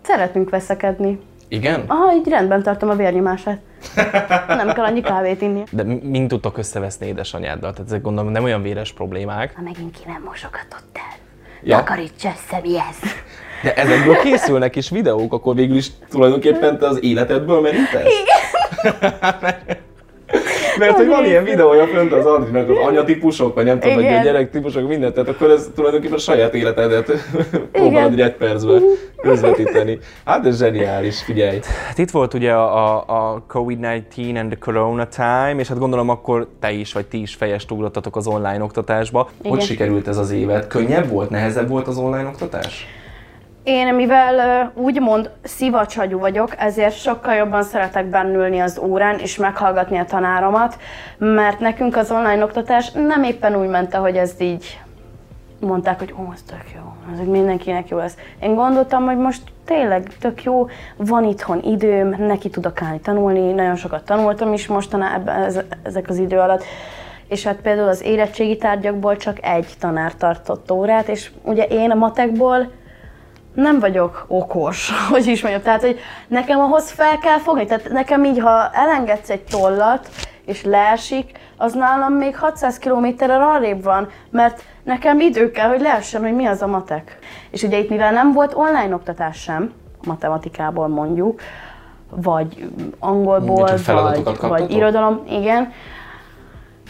[0.01, 1.19] Szeretünk veszekedni.
[1.47, 1.83] Igen?
[1.87, 3.59] Aha, így rendben tartom a vérnyomását.
[4.47, 5.63] Nem kell annyi kávét inni.
[5.71, 7.71] de mi- mind tudtok összeveszni édesanyáddal?
[7.73, 9.53] Tehát ezek gondolom nem olyan véres problémák.
[9.55, 11.17] Ha megint ki nem mosogatott el.
[11.63, 11.77] Ja.
[11.77, 13.09] Takaríts össze, mi ez?
[13.63, 18.13] De ezekből készülnek is videók, akkor végül is tulajdonképpen te az életedből merítesz?
[18.21, 19.77] Igen.
[20.79, 24.21] Mert hogy van ilyen videója fönt az Adrinak, az anyatípusok, vagy nem tudom, vagy a
[24.21, 27.11] gyerektípusok, mindent, tehát akkor ez tulajdonképpen a saját életedet
[27.71, 28.81] próbálod egy percben
[29.21, 29.99] közvetíteni.
[30.25, 31.59] Hát ez zseniális, figyelj.
[31.87, 36.09] Hát itt volt ugye a, a, a COVID-19 and the Corona time, és hát gondolom
[36.09, 39.29] akkor te is, vagy ti is fejest ugrottatok az online oktatásba.
[39.41, 39.65] Hogy Igen.
[39.65, 40.67] sikerült ez az évet?
[40.67, 42.98] Könnyebb volt, nehezebb volt az online oktatás?
[43.63, 50.05] Én, mivel úgymond szivacsagyú vagyok, ezért sokkal jobban szeretek bennülni az órán és meghallgatni a
[50.05, 50.77] tanáromat,
[51.17, 54.79] mert nekünk az online oktatás nem éppen úgy ment, hogy ez így
[55.59, 58.17] mondták, hogy ó, ez tök jó, ez mindenkinek jó lesz.
[58.41, 60.67] Én gondoltam, hogy most tényleg tök jó,
[60.97, 66.17] van itthon időm, neki tudok állni tanulni, nagyon sokat tanultam is mostanában ez, ezek az
[66.17, 66.63] idő alatt.
[67.27, 71.95] És hát például az érettségi tárgyakból csak egy tanár tartott órát, és ugye én a
[71.95, 72.71] matekból
[73.53, 75.63] nem vagyok okos, hogy is mondjam.
[75.63, 77.65] Tehát, hogy nekem ahhoz fel kell fogni.
[77.65, 80.09] Tehát nekem így, ha elengedsz egy tollat,
[80.45, 86.21] és leesik, az nálam még 600 kilométerrel arrébb van, mert nekem idő kell, hogy leessen,
[86.21, 87.17] hogy mi az a matek.
[87.49, 91.41] És ugye itt, mivel nem volt online oktatás sem, matematikából mondjuk,
[92.09, 95.71] vagy angolból, feladatokat vagy, vagy irodalom, igen,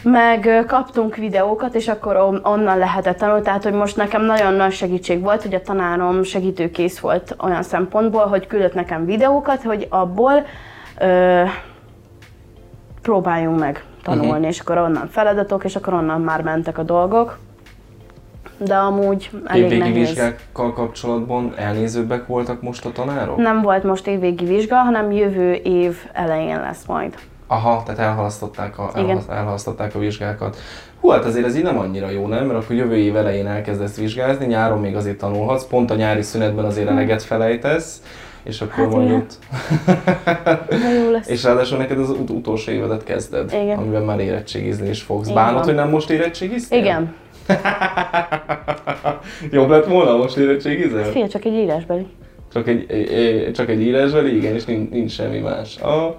[0.02, 4.72] meg kaptunk videókat, és akkor on- onnan lehetett tanulni, tehát hogy most nekem nagyon nagy
[4.72, 10.46] segítség volt, hogy a tanárom segítőkész volt olyan szempontból, hogy küldött nekem videókat, hogy abból
[10.98, 11.42] ö,
[13.02, 14.46] próbáljunk meg tanulni, uh-huh.
[14.46, 17.38] és akkor onnan feladatok, és akkor onnan már mentek a dolgok.
[18.56, 20.08] De amúgy elég Évvégi nehéz.
[20.08, 23.36] vizsgákkal kapcsolatban elnézőbbek voltak most a tanárok?
[23.36, 27.14] Nem volt most évvégi vizsga, hanem jövő év elején lesz majd.
[27.52, 29.08] Aha, tehát elhalasztották a, Igen.
[29.08, 30.56] elhasz, elhalasztották a vizsgákat.
[31.00, 32.46] Hú, hát azért ez így nem annyira jó, nem?
[32.46, 36.64] Mert akkor jövő év elején elkezdesz vizsgázni, nyáron még azért tanulhatsz, pont a nyári szünetben
[36.64, 38.02] azért eleget felejtesz,
[38.42, 39.26] és akkor Hát igen.
[40.68, 41.28] De jó lesz.
[41.34, 43.78] és ráadásul neked az ut- utolsó évedet kezded, Igen.
[43.78, 45.28] amiben már érettségizni is fogsz.
[45.28, 46.78] Így Bánod, hogy nem most érettségiztél?
[46.78, 47.14] Igen.
[49.50, 51.04] Jobb lett volna, most érettségizel?
[51.04, 52.06] Fél csak egy írásbeli.
[52.52, 55.76] Csak egy, csak egy írásbeli, igen, és nincs, nincs semmi más.
[55.80, 56.14] Ah,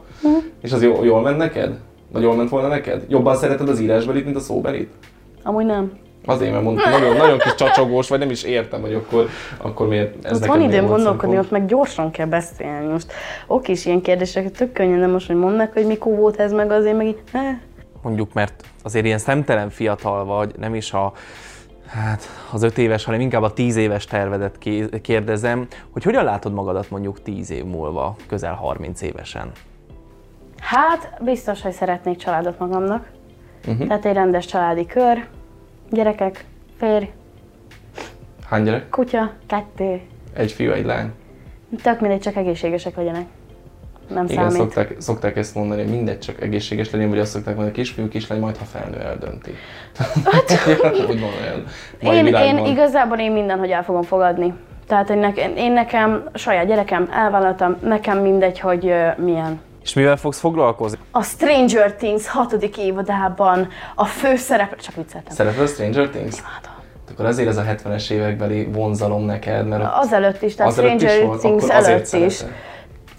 [0.61, 1.79] és az jól, jól ment neked?
[2.11, 3.05] Vagy jól ment volna neked?
[3.07, 4.89] Jobban szereted az írásbelit, mint a szóbelit?
[5.43, 5.91] Amúgy nem.
[6.25, 10.25] Azért, mert mondtam, nagyon, nagyon kis csacsogós, vagy nem is értem, hogy akkor, akkor miért
[10.25, 12.91] ez Ott neked van időm gondolkodni, ott meg gyorsan kell beszélni.
[12.91, 13.11] Most
[13.47, 16.51] oké is ilyen kérdéseket tök könnyen, de most, hogy mondd meg, hogy mikor volt ez,
[16.51, 17.57] meg azért, meg így, eh.
[18.01, 21.13] mondjuk, mert azért ilyen szemtelen fiatal vagy, nem is a
[21.91, 26.53] hát az öt éves, hanem inkább a tíz éves tervedet ké- kérdezem, hogy hogyan látod
[26.53, 29.51] magadat mondjuk tíz év múlva, közel 30 évesen?
[30.59, 33.11] Hát, biztos, hogy szeretnék családot magamnak.
[33.67, 33.87] Uh-huh.
[33.87, 35.27] Tehát egy rendes családi kör,
[35.89, 36.45] gyerekek,
[36.77, 37.09] férj,
[38.45, 38.89] Hány gyerek?
[38.89, 40.01] kutya, kettő.
[40.33, 41.11] Egy fiú, egy lány.
[41.83, 43.25] Tök mindegy, csak egészségesek legyenek.
[44.13, 44.57] Nem Igen, számít.
[44.57, 48.39] szokták, szokták ezt mondani, hogy mindegy, csak egészséges legyen, vagy azt szokták mondani, kisfiú, kislány,
[48.39, 49.51] majd ha felnő, eldönti.
[51.09, 51.63] Úgy van olyan.
[52.01, 54.53] Mai Hát- Én, én igazából én minden, hogy el fogom fogadni.
[54.87, 59.61] Tehát én, ne, én nekem, saját gyerekem, elvállaltam, nekem mindegy, hogy ö, milyen.
[59.83, 60.97] És mivel fogsz foglalkozni?
[61.11, 65.33] A Stranger Things hatodik évadában a főszereplő, csak vicceltem.
[65.35, 66.37] Szereted a Stranger Things?
[66.39, 66.79] Imádom.
[67.11, 71.25] Akkor azért ez a 70-es évekbeli vonzalom neked, mert Azelőtt is, tehát azelőtt is Stranger
[71.27, 72.39] volt, Things akkor azért előtt is.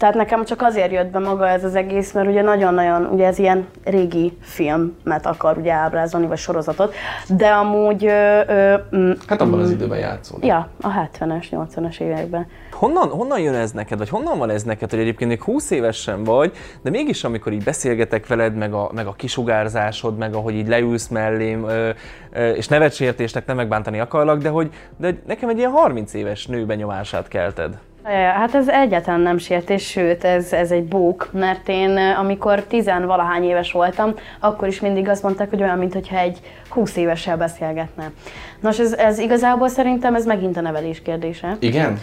[0.03, 3.39] Tehát nekem csak azért jött be maga ez az egész, mert ugye nagyon-nagyon, ugye ez
[3.39, 6.93] ilyen régi filmet akar ugye ábrázolni, vagy sorozatot,
[7.27, 8.05] de amúgy...
[8.05, 10.45] Ö, ö, mm, Hát abban az időben játszódik.
[10.45, 12.47] Ja, a 70-es, 80-as években.
[12.71, 15.97] Honnan, honnan jön ez neked, vagy honnan van ez neked, hogy egyébként még 20 éves
[15.97, 20.53] sem vagy, de mégis amikor így beszélgetek veled, meg a, meg a kisugárzásod, meg ahogy
[20.53, 21.89] így leülsz mellém, ö,
[22.31, 26.65] ö, és nevetsértésnek nem megbántani akarlak, de hogy de nekem egy ilyen 30 éves nő
[26.65, 27.77] benyomását kelted.
[28.05, 32.63] Ja, Hát ez egyáltalán nem sértés, sőt, ez, ez egy bók, mert én eh, amikor
[32.63, 36.39] tizenvalahány éves voltam, akkor is mindig azt mondták, hogy olyan, mintha egy
[36.69, 38.11] 20 évessel beszélgetne.
[38.59, 41.57] Nos, ez, ez igazából szerintem ez megint a nevelés kérdése.
[41.59, 41.99] Igen?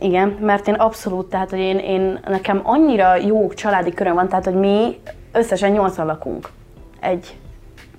[0.00, 4.44] Igen, mert én abszolút, tehát hogy én, én nekem annyira jó családi köröm van, tehát
[4.44, 5.00] hogy mi
[5.32, 6.48] összesen nyolcan lakunk.
[7.00, 7.36] Egy.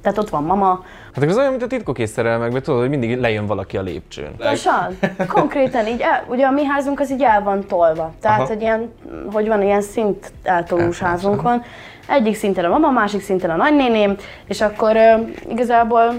[0.01, 0.83] Tehát ott van mama,
[1.15, 4.36] Hát ez olyan, mint a titkok szerelmekben, tudod, hogy mindig lejön valaki a lépcsőn.
[4.38, 4.97] Pontosan.
[5.28, 8.13] Konkrétan így, el, ugye a mi házunk az így el van tolva.
[8.21, 8.47] Tehát, Aha.
[8.47, 8.93] hogy ilyen,
[9.32, 11.63] hogy van, ilyen szint eltolós házunk van.
[12.08, 14.15] Egyik szinten a mama, másik szinten a nagynéném,
[14.47, 15.13] és akkor ö,
[15.49, 16.13] igazából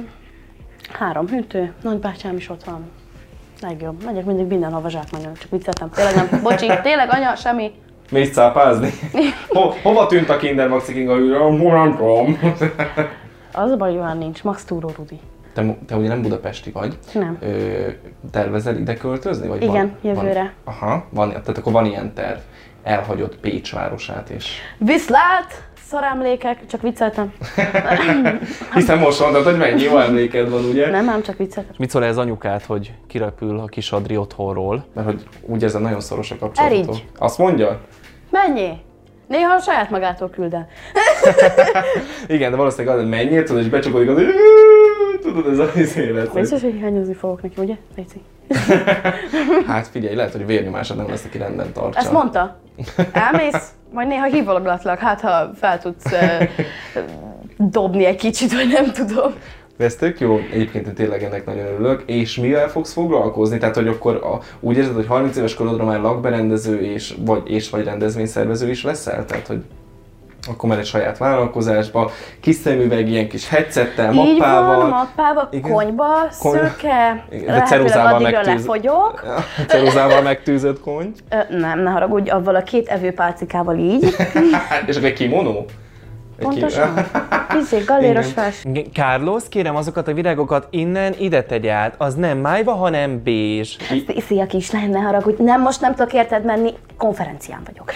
[0.93, 2.91] három hűtő, nagybátyám is ott van.
[3.61, 4.05] Legjobb.
[4.05, 5.91] Megyek mindig mindenhova zsákmányon, csak vicceltem.
[5.91, 6.43] Tényleg nem.
[6.43, 7.73] Bocsi, tényleg anya, semmi.
[8.11, 8.91] Mész cápázni?
[9.49, 11.39] Ho, hova tűnt a Kinder Maxi King a hűre?
[11.39, 12.39] Nem tudom.
[13.55, 14.43] Az a baj, hogy olyan nincs.
[14.43, 15.21] Max Túró Rudi.
[15.53, 16.99] Te, te ugye nem budapesti vagy.
[17.13, 17.39] Nem.
[17.41, 17.89] Ö,
[18.31, 19.49] tervezel ide költözni?
[19.49, 20.53] Vagy Igen, van, jövőre.
[20.65, 22.39] Van, aha, van, tehát akkor van ilyen terv.
[22.83, 24.57] Elhagyott Pécs városát és...
[24.79, 25.63] Viszlát!
[25.87, 27.33] Szarámlékek, csak vicceltem.
[28.75, 30.91] Hiszen most mondtad, hogy mennyi jó emléked van, ugye?
[30.91, 31.75] Nem, nem, csak vicceltem.
[31.79, 34.85] Mit szól ez anyukát, hogy kirepül a kis Adri otthonról?
[34.93, 36.79] Mert hogy úgy érzem, nagyon szoros a kapcsolatok.
[36.79, 37.07] Erigy.
[37.19, 37.81] Azt mondja?
[38.31, 38.71] Mennyi?
[39.35, 40.67] Néha a saját magától küld el.
[42.37, 44.23] Igen, de valószínűleg az, hogy mennyit, tudod, és becsukodik az,
[45.23, 46.29] tudod, ez az élet.
[46.29, 47.75] hogy- Biztos, hogy hiányozni fogok neki, ugye?
[47.97, 48.21] Léci.
[49.67, 51.99] Hát figyelj, lehet, hogy vérnyomásod nem lesz, aki rendben tartsa.
[51.99, 52.61] Ezt mondta.
[53.13, 56.49] Elmész, majd néha hívogatlak, hát ha fel tudsz uh,
[57.59, 59.33] dobni egy kicsit, vagy nem tudom.
[59.77, 62.03] De ez tök jó, egyébként én tényleg ennek nagyon örülök.
[62.07, 63.59] És mivel fogsz foglalkozni?
[63.59, 67.71] Tehát, hogy akkor a, úgy érzed, hogy 30 éves korodra már lakberendező és vagy, és
[67.71, 69.25] vagy rendezvényszervező is leszel?
[69.25, 69.63] Tehát, hogy
[70.49, 72.11] akkor már egy saját vállalkozásba,
[72.41, 74.77] kis szemüveg, ilyen kis headsettel, Így mappával.
[74.77, 75.71] van, mappával, Igen.
[75.73, 76.07] konyba,
[76.39, 79.25] Kony- szőke, Igen, de ceruzával megtűz- lefogyok.
[79.69, 81.13] Ceruzával megtűzött kony.
[81.31, 84.03] Ö, nem, ne haragudj, avval a két evőpálcikával így.
[84.87, 85.65] és akkor egy kimono?
[86.39, 86.95] Pontosan.
[87.61, 88.45] Izé, galléros Igen.
[88.45, 88.65] fels.
[88.93, 91.95] Carlos, kérem azokat a virágokat innen ide tegy át.
[91.99, 93.77] Az nem májva, hanem bézs.
[94.27, 95.43] Szia kislány, ne haragudj.
[95.43, 97.93] Nem, most nem tudok érted menni, konferencián vagyok.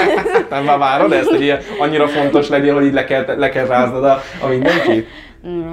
[0.50, 3.66] Nem már várod ezt, hogy ilyen annyira fontos legyél, hogy így le kell, le kell
[3.66, 5.06] ráznod a, a mindenkit?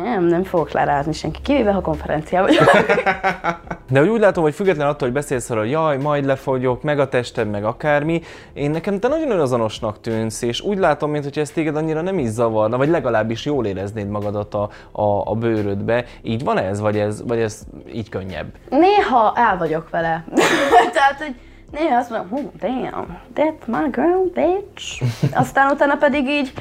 [0.03, 2.71] Nem, nem fogok lerázni senki, kivéve ha konferencián vagyok.
[3.91, 6.99] De hogy úgy látom, hogy független attól, hogy beszélsz arról, hogy jaj, majd lefogyok, meg
[6.99, 8.21] a tested, meg akármi,
[8.53, 12.27] én nekem te nagyon önazonosnak tűnsz, és úgy látom, mintha ez téged annyira nem is
[12.27, 16.05] zavarna, vagy legalábbis jól éreznéd magadat a, a, a bőrödbe.
[16.21, 17.61] Így van ez, vagy ez, vagy ez
[17.93, 18.47] így könnyebb?
[18.69, 20.23] Néha el vagyok vele.
[20.93, 21.35] Tehát, hogy
[21.71, 25.03] néha azt mondom, hú, damn, that's my girl, bitch.
[25.41, 26.53] Aztán utána pedig így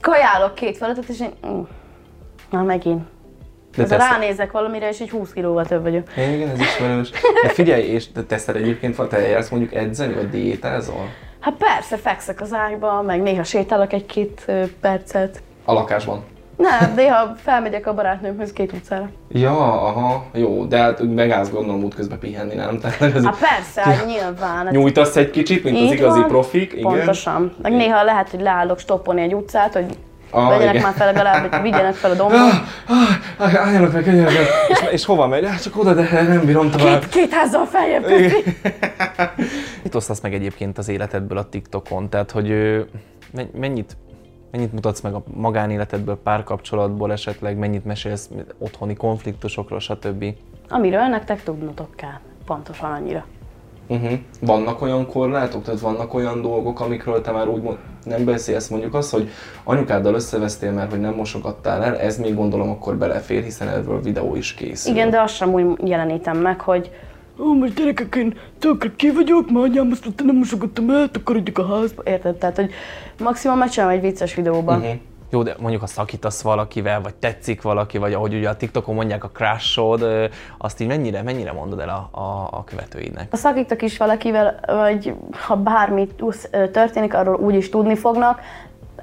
[0.00, 1.60] kajálok két feletet, és én, mm,
[2.50, 3.02] na megint.
[3.76, 6.08] De De tesz- ránézek valamire, és így 20 kilóval több vagyok.
[6.16, 7.10] Igen, ez ismerős.
[7.42, 11.08] De figyelj, és te teszed egyébként, te jársz mondjuk edzeni, vagy diétázol?
[11.40, 14.44] Hát persze, fekszek az ágyba, meg néha sétálok egy-két
[14.80, 15.42] percet.
[15.64, 16.24] A lakásban.
[16.56, 19.08] Nem, néha felmegyek a barátnőmhöz két utcára.
[19.28, 22.78] Ja, aha, jó, de hát megállsz gondolom útközben pihenni, nem?
[22.80, 24.68] Tehát ez persze, hát nyilván.
[24.70, 26.82] Nyújtasz egy kicsit, mint az így igazi van, profik, igen?
[26.82, 27.54] Pontosan.
[27.62, 29.86] Meg néha lehet, hogy leállok stoppolni egy utcát, hogy
[30.30, 30.82] Ah, vegyenek igen.
[30.86, 32.38] már fel legalább, hogy vigyenek fel a dombot.
[32.38, 34.46] Ah, Álljanak meg, álljanak meg.
[34.68, 35.46] És, és hova megy?
[35.46, 37.00] Hát csak oda, de nem bírom tovább.
[37.00, 38.04] Két, két házzal feljebb.
[39.82, 42.08] Mit osztasz meg egyébként az életedből a TikTokon?
[42.10, 42.54] Tehát, hogy
[43.58, 43.96] mennyit,
[44.54, 50.24] mennyit mutatsz meg a magánéletedből, párkapcsolatból esetleg, mennyit mesélsz otthoni konfliktusokról, stb.
[50.68, 52.18] Amiről nektek tudnotok kell.
[52.46, 53.24] Pontosan annyira.
[53.86, 54.12] Uh-huh.
[54.40, 58.94] Vannak olyan korlátok, tehát vannak olyan dolgok, amikről te már úgy mond, nem beszélsz, mondjuk
[58.94, 59.28] az, hogy
[59.64, 64.36] anyukáddal összevesztél, mert hogy nem mosogattál el, ez még gondolom akkor belefér, hiszen erről videó
[64.36, 64.92] is készül.
[64.92, 66.90] Igen, de azt sem úgy jelenítem meg, hogy
[67.38, 71.58] Ó, most gyerekek, én tökre ki vagyok, mert anyám azt mondta, nem mosogattam el, takarodjak
[71.58, 72.02] a házba.
[72.04, 72.36] Érted?
[72.36, 72.70] Tehát, hogy
[73.18, 74.78] maximum megcsinálom egy vicces videóban.
[74.78, 74.94] Uh-huh.
[75.30, 79.24] Jó, de mondjuk ha szakítasz valakivel, vagy tetszik valaki, vagy ahogy ugye a TikTokon mondják
[79.24, 80.06] a crushod,
[80.58, 83.30] azt így mennyire, mennyire mondod el a, a, a követőidnek?
[83.30, 86.08] Ha szakítok is valakivel, vagy ha bármi
[86.72, 88.40] történik, arról úgy is tudni fognak,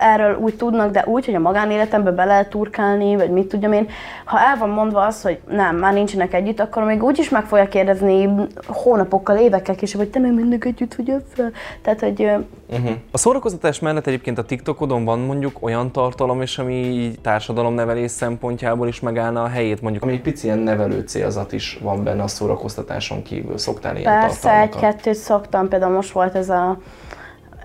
[0.02, 3.88] erről úgy tudnak, de úgy, hogy a magánéletembe bele lehet turkálni, vagy mit tudjam én.
[4.26, 7.46] Ha el van mondva az, hogy nem, már nincsenek együtt, akkor még úgy is meg
[7.46, 8.30] fogja kérdezni
[8.68, 11.52] hónapokkal, évekkel később, hogy te még mindig együtt vagy fel.
[11.82, 12.30] Tehát, hogy
[12.72, 12.92] Uh-huh.
[13.12, 18.88] A szórakoztatás mellett egyébként a TikTokodon van mondjuk olyan tartalom is, ami így társadalomnevelés szempontjából
[18.88, 22.28] is megállna a helyét, mondjuk ami egy pici ilyen nevelő célzat is van benne a
[22.28, 23.58] szórakoztatáson kívül.
[23.58, 26.78] Szoktál ilyen Persze, egy-kettőt szoktam, például most volt ez a,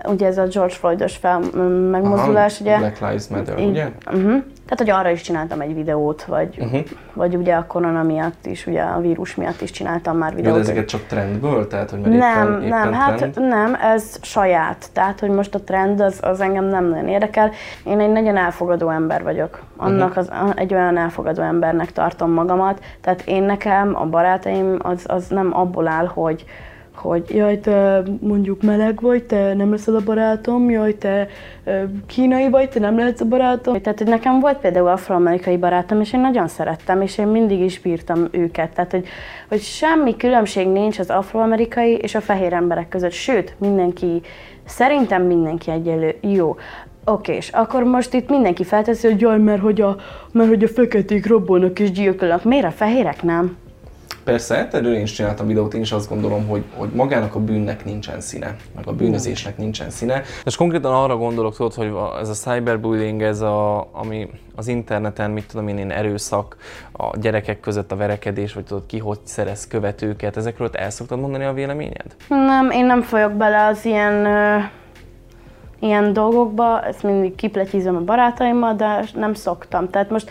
[0.09, 1.39] ugye ez a George Floydos fel,
[1.91, 2.77] megmozdulás, Aha, ugye?
[2.77, 3.85] Black Lives Matter, Így- ugye?
[4.05, 4.43] Uh-huh.
[4.67, 6.79] Tehát, hogy arra is csináltam egy videót, vagy, uh-huh.
[7.13, 10.41] vagy ugye a korona miatt is, ugye a vírus miatt is csináltam már Jó, de
[10.41, 10.59] videót.
[10.59, 11.67] ezeket csak trendből?
[11.67, 13.47] Tehát, hogy mert nem, éppen, éppen nem, hát trend?
[13.47, 14.89] nem, ez saját.
[14.93, 17.51] Tehát, hogy most a trend az, az engem nem nagyon érdekel.
[17.83, 19.59] Én egy nagyon elfogadó ember vagyok.
[19.77, 20.19] Annak Mhm.
[20.19, 22.83] az, egy olyan elfogadó embernek tartom magamat.
[23.01, 26.45] Tehát én nekem, a barátaim, az, az nem abból áll, hogy
[26.97, 31.27] hogy jaj, te mondjuk meleg vagy, te nem leszel a barátom, jaj, te
[32.05, 33.81] kínai vagy, te nem lehetsz a barátom.
[33.81, 37.79] Tehát, hogy nekem volt például afroamerikai barátom, és én nagyon szerettem, és én mindig is
[37.79, 38.73] bírtam őket.
[38.73, 39.07] Tehát, hogy,
[39.47, 43.11] hogy semmi különbség nincs az afroamerikai és a fehér emberek között.
[43.11, 44.21] Sőt, mindenki,
[44.65, 46.15] szerintem mindenki egyelő.
[46.21, 46.55] Jó.
[47.05, 49.95] Oké, és akkor most itt mindenki felteszi, hogy jaj, mert hogy a,
[50.31, 52.43] mert hogy a feketék robbolnak és gyilkolnak.
[52.43, 53.57] Miért a fehérek nem?
[54.27, 57.85] Persze, erről én is csináltam videót, én is azt gondolom, hogy, hogy magának a bűnnek
[57.85, 60.21] nincsen színe, meg a bűnözésnek nincsen színe.
[60.45, 65.47] És konkrétan arra gondolok, tudod, hogy ez a cyberbullying, ez a, ami az interneten, mit
[65.47, 66.57] tudom én, én erőszak,
[66.91, 71.19] a gyerekek között a verekedés, vagy tudod ki, hogy szerez követőket, ezekről te el szoktad
[71.19, 72.15] mondani a véleményed?
[72.27, 74.57] Nem, én nem folyok bele az ilyen, ö,
[75.79, 79.89] ilyen dolgokba, ezt mindig kipletyízem a barátaimmal, de nem szoktam.
[79.89, 80.29] Tehát most,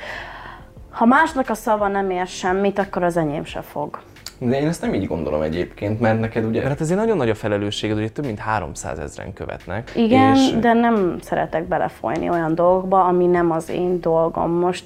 [0.96, 3.98] ha másnak a szava nem ér semmit, akkor az enyém se fog.
[4.38, 7.34] De én ezt nem így gondolom egyébként, mert neked ugye, hát ezért nagyon nagy a
[7.34, 9.92] felelősséged, ugye több mint 300 ezeren követnek.
[9.94, 14.50] Igen, és de nem szeretek belefolyni olyan dolgokba, ami nem az én dolgom.
[14.50, 14.84] Most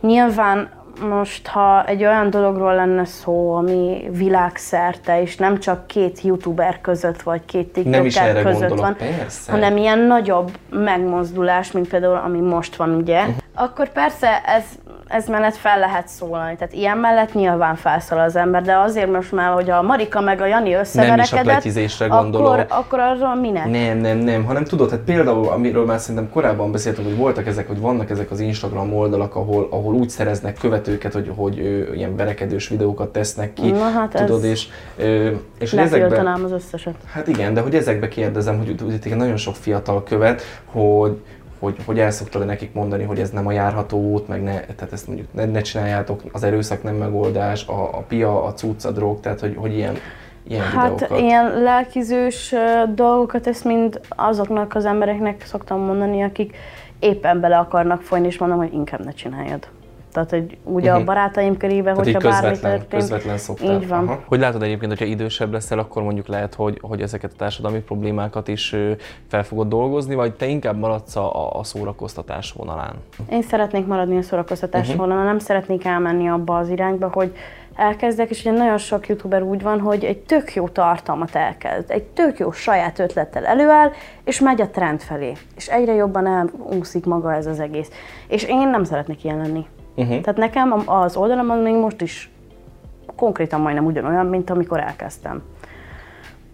[0.00, 0.68] nyilván
[1.08, 7.22] most, ha egy olyan dologról lenne szó, ami világszerte, és nem csak két youtuber között,
[7.22, 9.50] vagy két tiktoker között gondolok, van, persze.
[9.52, 13.30] hanem ilyen nagyobb megmozdulás, mint például ami most van, ugye, Mhm.
[13.54, 14.64] akkor persze ez,
[15.12, 16.56] ez mellett fel lehet szólalni.
[16.56, 20.40] Tehát ilyen mellett nyilván felszól az ember, de azért most már, hogy a Marika meg
[20.40, 22.48] a Jani összeverekedett, pletyizésre gondolok.
[22.48, 23.70] akkor, akkor arról minek?
[23.70, 27.66] Nem, nem, nem, hanem tudod, hát például, amiről már szerintem korábban beszéltünk, hogy voltak ezek,
[27.66, 32.16] hogy vannak ezek az Instagram oldalak, ahol, ahol úgy szereznek követőket, hogy, hogy ö, ilyen
[32.16, 36.94] verekedős videókat tesznek ki, Na hát tudod, és, ö, és hogy ezekben, az összeset.
[37.12, 41.20] hát igen, de hogy ezekbe kérdezem, hogy téged nagyon sok fiatal követ, hogy,
[41.62, 44.92] hogy, hogy el szoktad nekik mondani, hogy ez nem a járható út, meg ne, tehát
[44.92, 48.90] ezt mondjuk ne, ne csináljátok, az erőszak nem megoldás, a, a pia, a cucc, a
[48.90, 49.94] drog, tehát hogy, hogy ilyen,
[50.48, 51.18] ilyen Hát videókat.
[51.18, 52.54] ilyen lelkizős
[52.94, 56.56] dolgokat, ezt mind azoknak az embereknek szoktam mondani, akik
[56.98, 59.68] éppen bele akarnak folyni, és mondom, hogy inkább ne csináljad.
[60.12, 61.00] Tehát, hogy ugye Mhm.
[61.00, 63.74] a barátaim körében, Tehát hogyha bármi történt, közvetlen szoktál.
[63.80, 64.06] így van.
[64.08, 64.20] Aha.
[64.26, 68.48] Hogy látod egyébként, hogyha idősebb leszel, akkor mondjuk lehet, hogy, hogy ezeket a társadalmi problémákat
[68.48, 68.76] is
[69.28, 72.94] fel fogod dolgozni, vagy te inkább maradsz a, a szórakoztatás vonalán?
[73.30, 74.90] Én szeretnék maradni a szórakoztatás Mhm.
[74.90, 75.06] uh-huh.
[75.06, 77.32] vonalon, nem szeretnék elmenni abba az irányba, hogy
[77.74, 82.02] elkezdek, és ugye nagyon sok youtuber úgy van, hogy egy tök jó tartalmat elkezd, egy
[82.02, 83.90] tök jó saját ötlettel előáll,
[84.24, 85.32] és megy a trend felé.
[85.56, 87.90] És egyre jobban elúszik maga ez az egész.
[88.28, 89.66] És én nem szeretnék ilyen lenni.
[89.94, 90.20] Uh-huh.
[90.20, 92.30] Tehát nekem az oldalamon még most is
[93.16, 95.42] konkrétan majdnem ugyanolyan, mint amikor elkezdtem.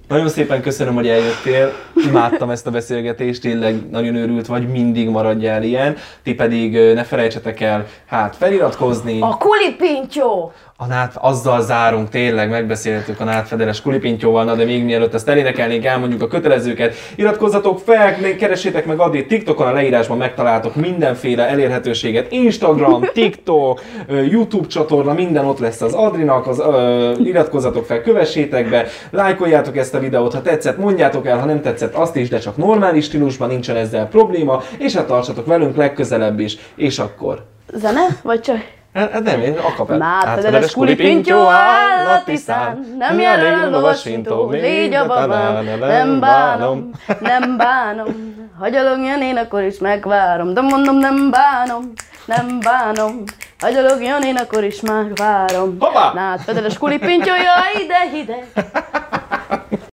[0.09, 1.73] Nagyon szépen köszönöm, hogy eljöttél.
[2.09, 5.97] Imádtam ezt a beszélgetést, tényleg nagyon őrült vagy, mindig maradjál ilyen.
[6.23, 9.21] Ti pedig ne felejtsetek el, hát feliratkozni.
[9.21, 10.53] A kulipintyó!
[10.81, 15.85] A nát, azzal zárunk, tényleg megbeszéltük a nátfedeles kulipintyóval, na de még mielőtt ezt elénekelnénk,
[15.85, 16.94] elmondjuk a kötelezőket.
[17.16, 22.33] Iratkozzatok fel, még keressétek meg Adit TikTokon, a leírásban megtaláltok mindenféle elérhetőséget.
[22.33, 28.87] Instagram, TikTok, YouTube csatorna, minden ott lesz az Adrinak, az, ö, iratkozzatok fel, kövessétek be,
[29.11, 32.57] lájkoljátok ezt a videót, ha tetszett, mondjátok el, ha nem tetszett, azt is, de csak
[32.57, 37.45] normális stílusban, nincsen ezzel probléma, és hát tartsatok velünk legközelebb is, és akkor.
[37.73, 38.07] Zene?
[38.23, 38.77] Vagy csak...
[38.93, 39.97] Hát nem, én akapel.
[39.97, 47.57] Nátfedeles kulipintyó áll a tisztán, nem jelen a lovasintó, légy a babám, nem bánom, nem
[47.57, 48.37] bánom.
[48.59, 51.93] Hagyalogjon én, akkor is megvárom, de mondom nem bánom,
[52.25, 53.23] nem bánom.
[53.61, 55.77] Hagyalogjon én, akkor is megvárom.
[55.79, 56.13] Hoppá!
[56.15, 58.47] Nátfedeles kulipintyó, jaj, ide, ide.